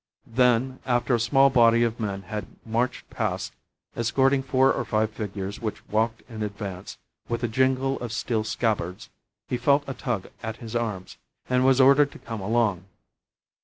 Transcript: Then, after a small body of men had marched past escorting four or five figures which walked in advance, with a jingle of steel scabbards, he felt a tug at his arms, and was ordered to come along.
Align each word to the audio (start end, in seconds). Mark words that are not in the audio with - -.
Then, 0.25 0.79
after 0.83 1.13
a 1.13 1.19
small 1.19 1.51
body 1.51 1.83
of 1.83 1.99
men 1.99 2.23
had 2.23 2.47
marched 2.65 3.07
past 3.11 3.53
escorting 3.95 4.41
four 4.41 4.73
or 4.73 4.83
five 4.83 5.11
figures 5.11 5.61
which 5.61 5.87
walked 5.89 6.23
in 6.27 6.41
advance, 6.41 6.97
with 7.29 7.43
a 7.43 7.47
jingle 7.47 7.99
of 7.99 8.11
steel 8.11 8.43
scabbards, 8.43 9.11
he 9.47 9.57
felt 9.57 9.83
a 9.85 9.93
tug 9.93 10.29
at 10.41 10.57
his 10.57 10.75
arms, 10.75 11.17
and 11.47 11.63
was 11.63 11.79
ordered 11.79 12.11
to 12.13 12.17
come 12.17 12.41
along. 12.41 12.85